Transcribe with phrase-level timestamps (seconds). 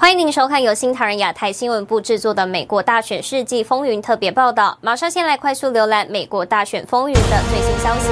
[0.00, 4.78] 欢迎您收看由新唐人亚太新闻部制作的《美国大选世纪风云》特别报道。
[4.80, 8.08] 马上先来快速浏览美国大选风云的最新消息。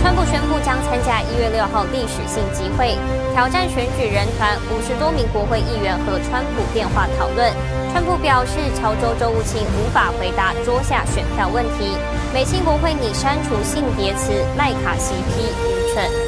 [0.00, 2.96] 川普宣布将参加一月六号历史性集会，
[3.34, 7.52] 挑战选举人团五十多名国会议员和川普电话讨论。
[7.92, 11.92] 川普表示，乔州州务卿无法回答桌下选票问题。
[12.32, 16.25] 美国国会拟删除性别词，麦卡锡批愚蠢。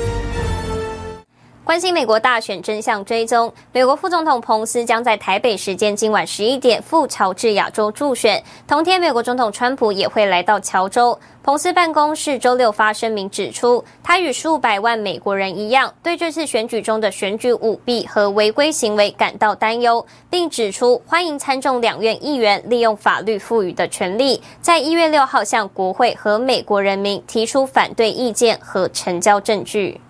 [1.69, 8.43] 关心美国大选真相追踪，美国副总统彭斯将在台北时间今晚十一点赴乔治亚州助选。
[8.67, 11.19] 同天，美国总统川普也会来到乔州。
[11.43, 30.01] 彭斯办公室周六发声明指出，他与数百万美国人一样，对这次选举中的选举舞弊和违规行为感到担忧，并指出欢迎参众两院议员利用法律赋予的权利，在一月六号向国会和美国人民提出反对意见和呈交证据。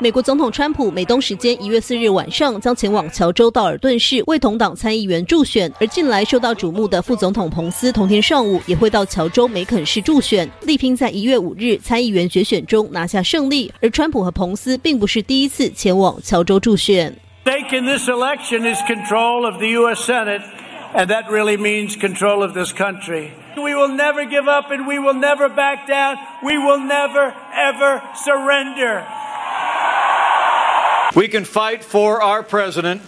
[0.00, 13.72] 美国总统川普美东时间一月四日晚上将前往乔州道尔顿市为同党参议员助选，而近来受到瞩目的副总统彭斯同天上午也会到乔州梅肯市助选，力拼在一月五日参议员决选中拿下胜利。
[13.80, 17.14] 而川普和彭斯并不是第一次前往乔州助选。
[17.44, 20.00] Stake in this election is control of the U.S.
[20.00, 20.42] Senate,
[20.94, 23.30] and that really means control of this country.
[23.56, 26.16] We will never give up, and we will never back down.
[26.42, 29.04] We will never ever surrender.
[31.14, 33.00] We can fight for our president,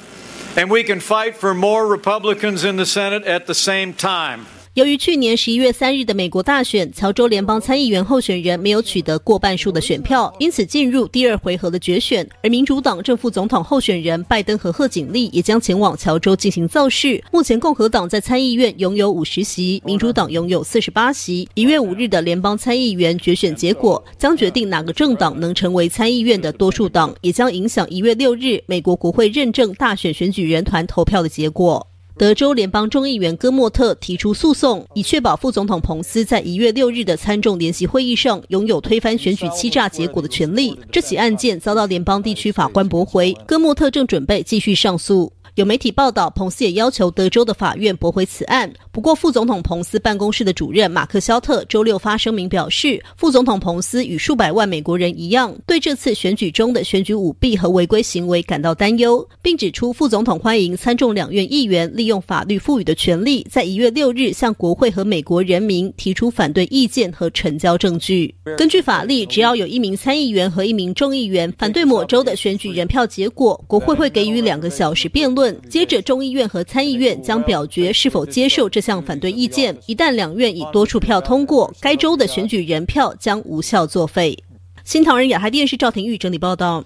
[0.56, 4.46] and we can fight for more Republicans in the Senate at the same time.
[4.77, 12.28] 由于去年十一月三日的美国大选，乔州联邦参议员候选人没有取得过半数的选票，因此进入第二回合的决选。
[12.42, 17.24] 而民主党正副总统候选人拜登和贺锦丽也将前往乔州进行造势。
[17.32, 21.48] 目前共和党在参议院拥有五十席，民主党拥有四十八席。
[21.54, 31.87] 一月五日的联邦参议员决选结果将决定哪个政党能成为参议院的多数党，也将影响一月六日美国国会认证大选选举人团投票的结果。
[32.19, 40.75] 德州联邦众议员戈莫特提出诉讼，以确保副总统彭斯在一月六日的参众联席会议上拥有推翻选举欺诈结果的权利。
[40.91, 45.31] 这起案件遭到联邦地区法官驳回，戈莫特正准备继续上诉。
[45.56, 48.71] 有媒体报道，彭斯也要求德州的法院驳回此案。
[48.93, 68.34] 不过，副总统彭斯办公室的主任马克肖特周六发声明表示，副总统彭斯与数百万美国人一样，对这次选举中的选举舞弊和违规行为感到担忧，并指出副总统欢迎参众两院议员利用法律赋予的权利，在一月六日向国会和美国人民提出反对意见和呈交证据。
[68.59, 75.45] 根据法律，只要有一名参议员和一名众议员反对某州的选举人票结果，国会会给予两个小时辩论。
[75.68, 79.76] 接着，众议院和参议院将表决是否接受这项反对意见。
[79.86, 84.38] 一旦两院以多数票通过，该州的选举人票将无效作废。
[84.84, 86.84] 新唐人亚太电视赵廷玉整理报道。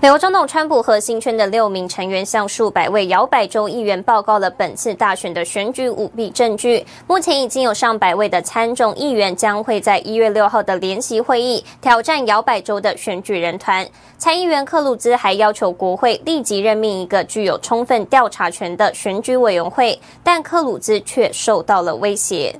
[0.00, 6.86] 美国总统川普核心圈的六名成员向数百位摇摆州议员报告了本次大选的选举舞弊证据。
[7.08, 13.84] 目前已经有上百位的参众议员将会在一月六号的联席会议挑战摇摆州的选举人团。
[14.18, 22.54] 参议员克鲁兹还要求国会立即任命一个具有充分调查权的选举委员会，但克鲁兹却受到了威胁。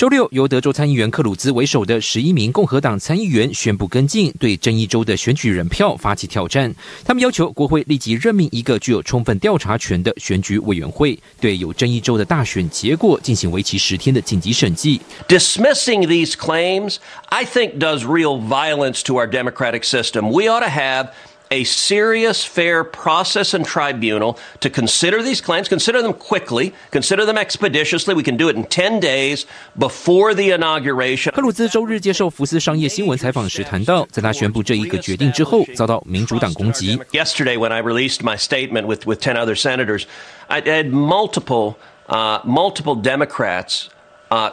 [0.00, 6.74] 周六，由德州参议员克鲁兹为首的十一名共和党参议员宣布跟进，对争议州的选举人票发起挑战。
[7.04, 14.98] 他们要求国会立即任命一个具有充分调查权的选举委员会，对有争议州的大选结果进行为期十天的紧急审计。
[15.28, 16.96] Dismissing these claims,
[17.28, 20.30] I think, does real violence to our democratic system.
[20.30, 21.08] We ought to have
[21.51, 27.37] A serious, fair process and tribunal to consider these claims, consider them quickly, consider them
[27.37, 28.15] expeditiously.
[28.15, 29.45] We can do it in 10 days
[29.77, 31.31] before the inauguration.
[31.33, 36.97] 克鲁兹周日接受福斯商业新闻采访时谈到，在他宣布这一个决定之后，遭到民主党攻击。
[37.11, 40.05] Yesterday, when I released my statement with, with 10 other senators,
[40.47, 41.75] I had multiple,
[42.07, 43.89] uh, multiple Democrats,
[44.31, 44.49] uh,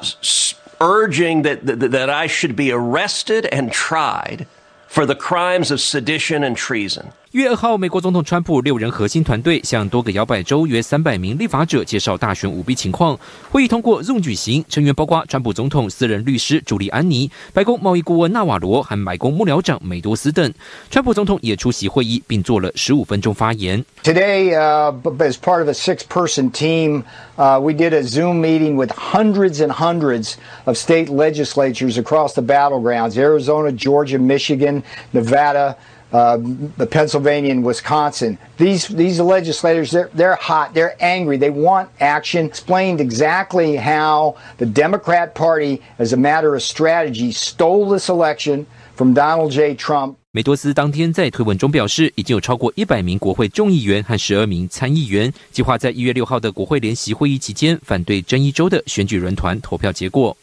[0.79, 4.47] urging that, that, that I should be arrested and tried.
[4.88, 7.14] for the crimes of sedition and treason.
[7.32, 13.20] 一月二号，美国总统川普六人核心团队向多个摇摆州约三百名立法者介绍大选舞弊情况。
[13.52, 20.54] 会议通过 Zoom 举行，成员包括川普总统私人律师朱利安尼、白宫贸易顾问纳瓦罗和白宫幕僚长梅多斯等。
[20.90, 23.84] 川普总统也出席会议，并做了十五分钟发言。
[24.04, 27.04] Today, uh, as part of a six-person team,
[27.36, 32.42] uh, we did a Zoom meeting with hundreds and hundreds of state legislatures across the
[32.42, 34.82] battlegrounds: Arizona, Georgia, Michigan,
[35.12, 35.76] Nevada.
[36.13, 36.37] Uh,
[36.77, 38.37] the Pennsylvania and Wisconsin.
[38.59, 42.45] These these legislators, they're they're hot, they're angry, they want action.
[42.45, 49.15] Explained exactly how the Democrat Party, as a matter of strategy, stole this election from
[49.15, 49.75] Donald J.
[49.75, 50.17] Trump.
[50.33, 60.37] 梅多斯当天在推文中表示，已经有超过一百名国会众议员和十二名参议员计划在一月六号的国会联席会议期间反对争议州的选举人团投票结果。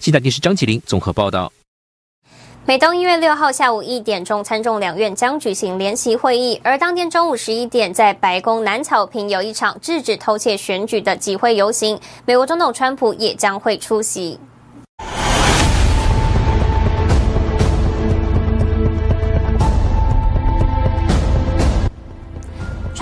[0.00, 1.52] 新台电视张启麟综合报道。
[2.67, 14.37] 美东一月六号下午一点钟，参众两院将举行联席会议，而当天中午十一点，在白宫南草坪有一场制止偷窃选举的集会游行，美国总统川普也将会出席。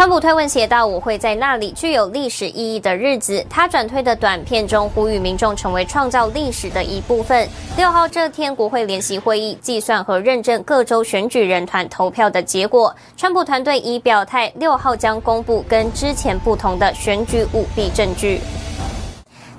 [0.06, 7.50] 川普推文写道：“我会在那里具有历史意义的日子。”他转推的短片中呼吁民众成为创造历史的一部分。
[7.76, 12.96] 六号这天，国会联席会议计算和认证各州选举人团投票的结果。
[13.18, 18.40] 川普团队已表态，六号将公布跟之前不同的选举舞弊证据。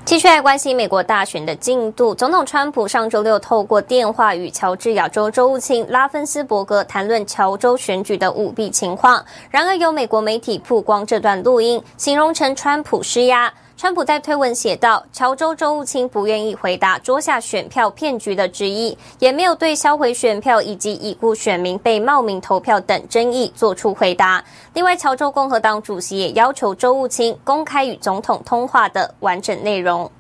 [0.07, 2.15] 继续来关心美国大选的进度。
[2.15, 9.25] 总统川普上周六透过电话与乔治亚州州务卿拉芬斯伯格谈论乔州选举的舞弊情况。
[9.51, 13.53] 然而，有美国媒体曝光这段录音，形容成川普施压。
[13.79, 24.43] 川普在推文写道：“乔州州务卿不愿意回答桌下选票骗局的质疑，也没有对销毁选票以及已故选民被冒名投票等争议做出回答。
[24.73, 30.11] 另外，乔州共和党主席也要求州务卿公开与总统通话的完整内容。”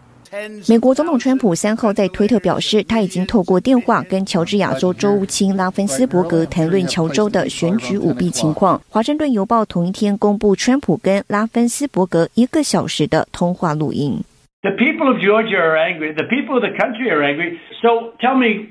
[0.70, 8.82] 美国总统川普三号在推特表示，他已经透过电话跟乔治亚州州务卿拉芬斯伯格谈论乔州的选举舞弊情况。
[8.90, 14.24] 华盛顿邮报同一天公布川普跟拉芬斯伯格一个小时的通话录音。
[14.62, 16.14] The people of Georgia are angry.
[16.14, 17.60] The people of the country are angry.
[17.82, 18.70] So tell me,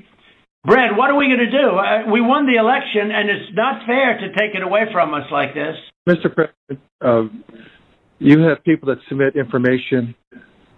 [0.63, 1.75] Brad, what are we going to do?
[2.09, 5.53] We won the election, and it's not fair to take it away from us like
[5.53, 5.75] this.
[6.09, 6.33] Mr.
[6.33, 7.27] President, uh,
[8.17, 10.15] you have people that submit information,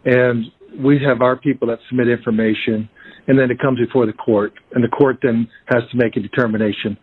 [0.04, 2.89] and we have our people that submit information,
[3.27, 6.21] and then it comes before the court, and the court then has to make a
[6.21, 6.97] determination.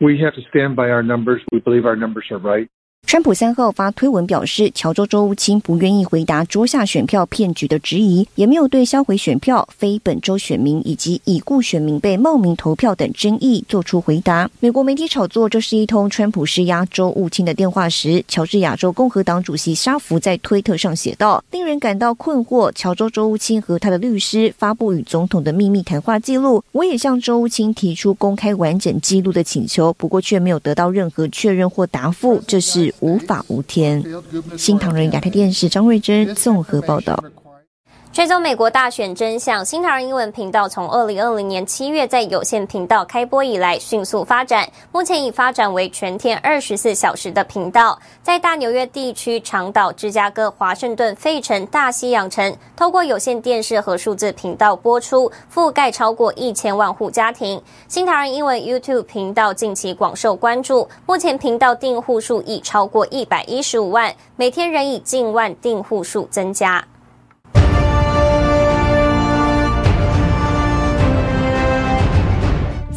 [0.00, 1.42] We have to stand by our numbers.
[1.52, 2.70] We believe our numbers are right.
[3.06, 14.50] 川普三号发推文表示，乔州州务卿不愿意回答桌下选票骗局的质疑，也没有对销毁选票、非本州选民以及已故选民被冒名投票等争议做出回答。
[14.60, 26.62] 美国媒体炒作这是一通川普施压州务卿的电话时，乔治亚州共和党主席沙弗在推特上写道：“令人感到困惑，乔州州务卿和他的律师发布与总统的秘密谈话记录。
[26.72, 32.38] 我也向州务卿提出公开完整记录的请求，不过却没有得到任何确认或答复。
[32.46, 34.04] 这是。”无法无天。
[34.56, 37.22] 新唐人亚太电视张瑞珍综合报道。
[38.10, 57.62] 追踪美国大选真相，新唐人英文频道从二零二零年七月在有线频道开播以来迅速发展，目前已发展为全天二十四小时的频道，在大纽约地区、长岛、芝加哥、华盛顿、费城、大西洋城，透过有线电视和数字频道播出，覆盖超过一千万户家庭。
[57.86, 66.84] 新唐人英文 YouTube 频道近期广受关注，目前频道订户数已超过一百一十五万，每天仍以近万订户数增加。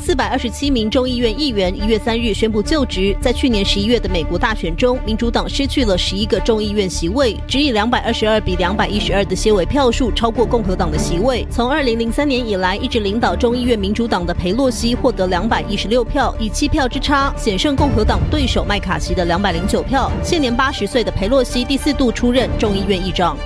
[0.03, 3.15] 四百二十七名众议院议员一月三日宣布就职。
[3.21, 11.45] 在去年十一月的美国大选中，民主党失去了十一个众议院席位，只以两百二十二比两百一十二的些微票数超过共和党的席位。
[11.51, 20.12] 从二零零三年以来，一直领导众议院民主党的裴洛西获得两百一十六票，以七票之差险胜共和党对手麦卡锡的两百零九票。
[20.24, 23.38] 现年八十岁的裴洛西第四度出任众议院议长。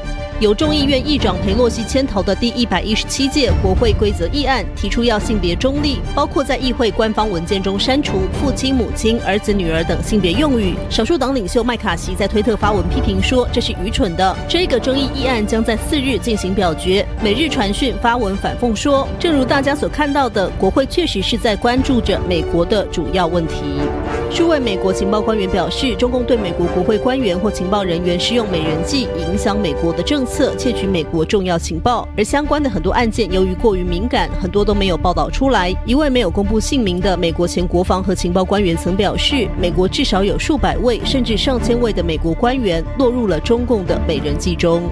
[0.41, 10.75] 由众议院议长裴洛西牵头的第一百一十七届国会规则议案提出要性别中立，包括在议会官方文件中删除父亲、母亲、儿子、女儿等性别用语。
[10.89, 14.35] 少数党领袖麦卡锡在推特发文批评说，这是愚蠢的。
[14.45, 17.07] 这个争议议案将在四日进行表决。
[17.23, 23.63] 每日传讯发文反讽说，正如大家所看到的，国会确实是在关注着美国的主要问题。
[24.29, 30.24] 数位美国情报官员表示，中共对美国国会官员或情报人员施用美人计，影响美国的政。
[30.25, 35.73] 策窃取美国重要情报，而相关的很多案件由于过于敏感，很多都没有报道出来。
[35.85, 44.83] 一位没有公布姓名的美国前国防和情报官员曾表示，美国至少有数百位甚至上千位的美国官员落入了中共的美人计中。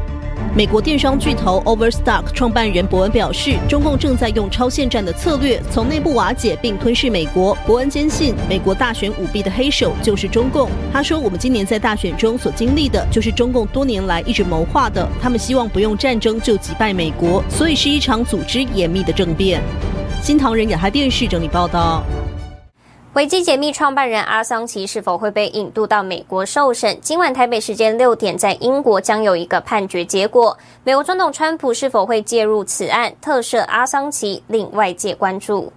[0.56, 7.58] 美国电商巨头 Overstock 创办人伯恩表示，中共正在用超限战的策略，从内部瓦解并吞噬美国。
[7.66, 10.70] 伯恩坚信，美国大选舞弊的黑手就是中共。
[10.92, 15.08] 他说：“我们今年在大选中所经历的，就是中共多年来一直谋划的。
[15.20, 19.60] 他们希望不用战争就击败美国，所以是一场组织严密的政变。”
[20.22, 22.04] 新唐人亚太电视整理报道。
[23.14, 26.98] 维基解密创办人阿桑奇是否会被引渡到美国受审？
[27.00, 30.58] 今晚台北时间六点，在英国将有一个判决结果。
[30.84, 35.72] 美国总统川普是否会介入此案，特赦阿桑奇，令外界关注。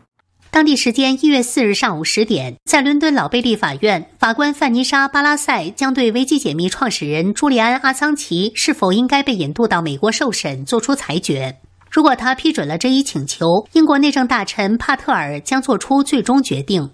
[0.51, 11.55] 当地时间一月四日上午十点，在伦敦老贝利法院，法官范妮莎·巴拉塞将对维基解密创始人朱利安·阿桑奇是否应该被引渡到美国受审作出裁决。
[11.91, 16.91] 如果他批准了这一请求，英国内政大臣帕特尔将做出最终决定。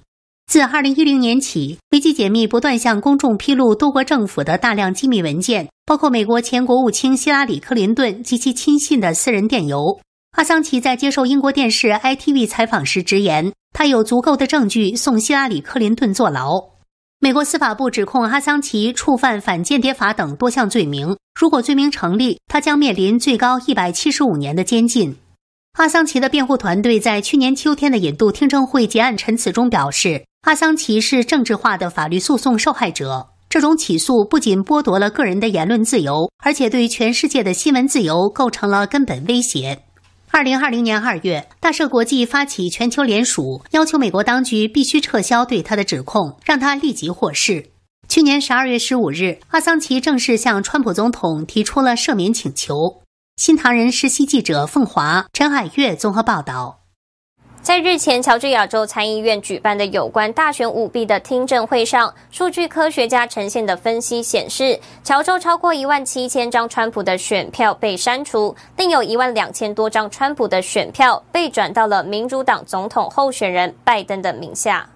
[0.52, 9.98] 自二零一零年起，维基解密不断向公众披露多国政府的大量机密文件，包括美国前国务卿希拉里·克林顿及其亲信的私人电邮。
[10.32, 16.62] 阿桑奇在接受英国电视 ITV 采访时直言，他有足够的证据送希拉里·克林顿坐牢。
[17.18, 25.16] 美国司法部指控阿桑奇触犯反间谍法等多项罪名，如果罪名成立，他将面临最高一百七十五年的监禁。
[25.78, 33.28] 阿桑奇的辩护团队在去年秋天的引渡听证会结案陈词中表示，阿桑奇是政治化的法律诉讼受害者。
[33.48, 39.82] 这种起诉不仅剥夺了个人的言论自由，而且对全世界的新闻自由构成了根本威胁。
[40.30, 47.70] 二零二零年二月，大赦国际发起全球联署，要求美国当局必须撤销对他的指控，让他立即获释。
[48.08, 53.02] 去年十二月十五日，阿桑奇正式向川普总统提出了赦免请求。
[53.36, 56.81] 新唐人实习记者凤华、陈海月综合报道。
[57.62, 74.88] 在日前，乔治亚州参议院举办的有关大选舞弊的听证会上，数据科学家呈现的分析显示，乔州超过一万七千张川普的选票被删除，另有一万两千多张川普的选票被转到了民主党总统候选人拜登的名下。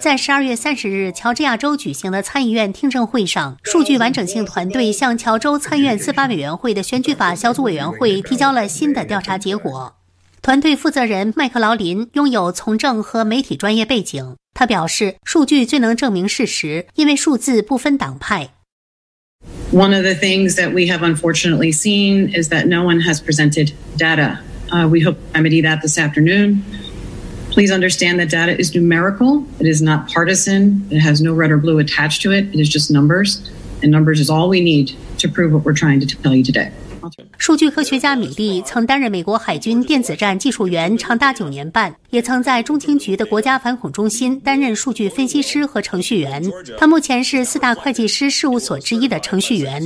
[0.00, 9.92] 在十二月三十日，乔治亚州举行的参议院听证会上，数据完整性团队向乔州参院司法委员会的选举法小组委员会提交了新的调查结果。
[10.45, 14.35] 团队负责人麦克劳林拥有从政和媒体专业背景。
[14.53, 18.49] 他表示，数据最能证明事实，因为数字不分党派。
[19.71, 24.39] One of the things that we have unfortunately seen is that no one has presented data.
[24.69, 26.63] Uh, we hope to remedy that this afternoon.
[27.51, 29.43] Please understand that data is numerical.
[29.59, 30.85] It is not partisan.
[30.89, 32.53] It has no red or blue attached to it.
[32.53, 33.41] It is just numbers,
[33.81, 36.71] and numbers is all we need to prove what we're trying to tell you today.
[37.38, 46.42] 数据科学家米利曾担任美国海军电子战技术员长达九年半，也曾在中情局的国家反恐中心担任数据分析师和程序员。
[46.78, 49.82] 他目前是四大会计师事务所之一的程序员。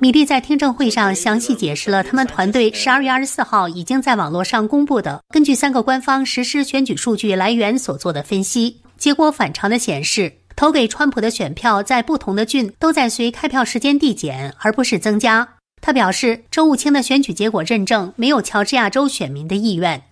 [0.00, 15.48] 米利在听证会上详细解释了他们团队十二月二十四号已经在网络上公布的根据三个官方实施选举数据来源所做的分析，结果反常的显示，投给川普的选票在不同的郡都在随开票时间递减，而不是增加。
[15.83, 20.03] 他表示，州务卿的选举结果认证没有乔治亚州选民的意愿。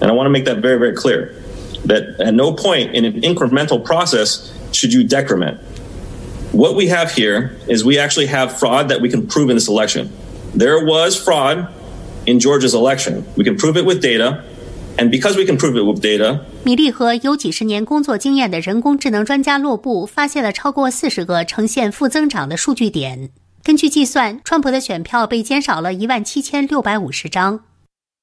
[0.00, 1.30] And I want to make that very, very clear
[1.86, 5.56] that at no point in an incremental process should you decrement.
[6.52, 9.68] What we have here is we actually have fraud that we can prove in this
[9.68, 10.10] election.
[10.56, 11.68] There was fraud
[12.26, 13.24] in Georgia's election.
[13.36, 14.44] We can prove it with data.
[14.98, 16.40] And because we can prove it with data.
[16.64, 23.30] 米利和有几十年工作经验的人工智能专家洛布发现了超过四十个呈现负增长的数据点。
[23.63, 27.59] 根据计算，川普的选票被减少了一万七千六百五十张。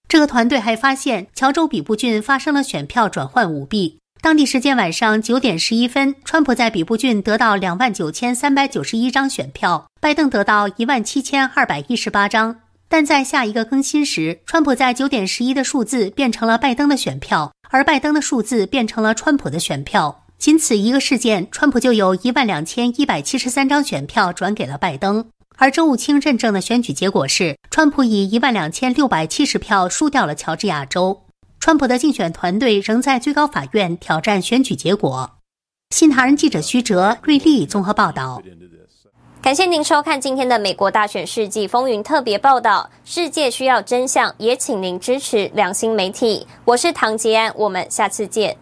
[0.09, 3.99] 这个团队还发现，乔州比布郡发生了选票转换舞弊。
[4.21, 12.57] 当地时间晚上九点十一分，川普在比布郡得到两万九千三百九十一张选票，拜登得到一万七千二百一十八张。
[12.88, 20.25] 但在下一个更新时，川普在九点十一的数字变成了拜登的选票，而拜登的数字变成了川普的选票。
[20.38, 31.25] 仅此一个事件，川普就有一万两千一百七十三张选票转给了拜登，而周务清认证的选举结果是，川普以一万两千六百七十票输掉了乔治亚州。
[31.59, 35.28] 川普的竞选团队仍在最高法院挑战选举结果。
[35.90, 38.40] 新唐人记者徐哲、瑞丽综合报道。
[39.42, 42.88] 感谢您收看今天的美国大选世纪风云特别报道。
[43.04, 46.47] 世界需要真相，也请您支持良心媒体。
[46.64, 48.57] 我是唐杰安，我们下次见。